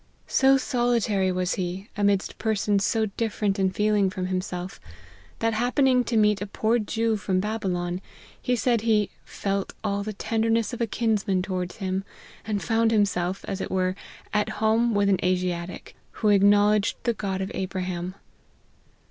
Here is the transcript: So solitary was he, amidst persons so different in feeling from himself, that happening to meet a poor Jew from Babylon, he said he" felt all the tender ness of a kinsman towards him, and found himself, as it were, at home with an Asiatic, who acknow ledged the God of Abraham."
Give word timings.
So 0.25 0.57
solitary 0.57 1.31
was 1.31 1.53
he, 1.53 1.87
amidst 1.95 2.39
persons 2.39 2.83
so 2.83 3.05
different 3.05 3.59
in 3.59 3.69
feeling 3.69 4.09
from 4.09 4.25
himself, 4.25 4.79
that 5.37 5.53
happening 5.53 6.03
to 6.05 6.17
meet 6.17 6.41
a 6.41 6.47
poor 6.47 6.79
Jew 6.79 7.17
from 7.17 7.39
Babylon, 7.39 8.01
he 8.41 8.55
said 8.55 8.81
he" 8.81 9.11
felt 9.25 9.73
all 9.83 10.01
the 10.01 10.13
tender 10.13 10.49
ness 10.49 10.73
of 10.73 10.81
a 10.81 10.87
kinsman 10.87 11.43
towards 11.43 11.75
him, 11.75 12.03
and 12.45 12.63
found 12.63 12.89
himself, 12.89 13.45
as 13.47 13.61
it 13.61 13.69
were, 13.69 13.93
at 14.33 14.49
home 14.57 14.95
with 14.95 15.07
an 15.07 15.19
Asiatic, 15.23 15.95
who 16.13 16.29
acknow 16.29 16.71
ledged 16.71 16.95
the 17.03 17.13
God 17.13 17.39
of 17.39 17.51
Abraham." 17.53 18.15